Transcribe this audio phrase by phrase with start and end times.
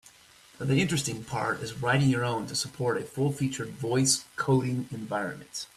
[0.57, 5.67] The interesting part is writing your own to support a full-featured voice coding environment.